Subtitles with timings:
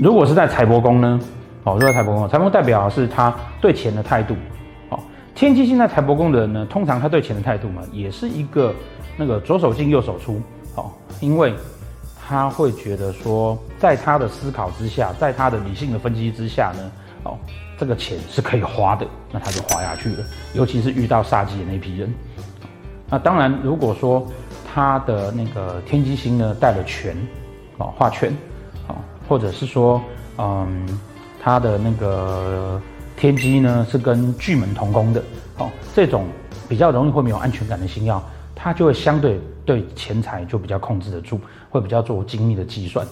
[0.00, 1.20] 如果是在财帛宫呢？
[1.64, 4.34] 哦，如果在财帛宫，财帛宫代表是他对钱的态度。
[4.88, 4.98] 哦，
[5.34, 8.74] 天机星在财帛宫的人呢，通常他对钱的态度嘛，也是一个
[9.18, 10.40] 那个左手进右手出。
[10.76, 10.90] 哦，
[11.20, 11.54] 因为
[12.26, 16.92] 他会觉得说，在他的思考之下，在他的理性的分析之下呢，
[17.24, 17.36] 哦，
[17.76, 20.24] 这个钱是可以花的，那他就花下去了。
[20.54, 22.14] 尤其是遇到煞机的那批人。
[23.10, 24.26] 那当然，如果说
[24.72, 27.14] 他的那个天机星呢带了权，
[27.76, 28.34] 哦，画权，
[29.30, 30.02] 或者是说，
[30.36, 30.86] 嗯。
[31.42, 32.78] 他的那个
[33.16, 35.24] 天机呢，是跟巨门同宫的，
[35.56, 36.26] 哦，这种
[36.68, 38.22] 比较容易会没有安全感的星耀，
[38.54, 41.40] 他就会相对对钱财就比较控制得住，
[41.70, 43.06] 会比较做精密的计算，